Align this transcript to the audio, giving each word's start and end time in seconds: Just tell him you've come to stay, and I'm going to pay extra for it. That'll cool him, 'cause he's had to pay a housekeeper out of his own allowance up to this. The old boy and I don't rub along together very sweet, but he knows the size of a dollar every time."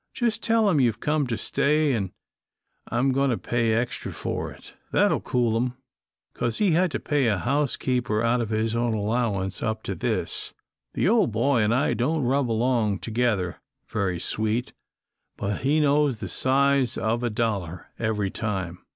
Just 0.15 0.41
tell 0.41 0.67
him 0.67 0.79
you've 0.81 0.99
come 0.99 1.27
to 1.27 1.37
stay, 1.37 1.93
and 1.93 2.09
I'm 2.87 3.11
going 3.11 3.29
to 3.29 3.37
pay 3.37 3.75
extra 3.75 4.11
for 4.11 4.49
it. 4.51 4.73
That'll 4.91 5.19
cool 5.19 5.55
him, 5.55 5.73
'cause 6.33 6.57
he's 6.57 6.73
had 6.73 6.89
to 6.93 6.99
pay 6.99 7.27
a 7.27 7.37
housekeeper 7.37 8.23
out 8.23 8.41
of 8.41 8.49
his 8.49 8.75
own 8.75 8.95
allowance 8.95 9.61
up 9.61 9.83
to 9.83 9.93
this. 9.93 10.55
The 10.95 11.07
old 11.07 11.31
boy 11.31 11.61
and 11.61 11.71
I 11.71 11.93
don't 11.93 12.23
rub 12.23 12.49
along 12.49 12.97
together 12.97 13.61
very 13.89 14.19
sweet, 14.19 14.73
but 15.37 15.61
he 15.61 15.79
knows 15.79 16.17
the 16.17 16.27
size 16.29 16.97
of 16.97 17.21
a 17.21 17.29
dollar 17.29 17.91
every 17.99 18.31
time." 18.31 18.79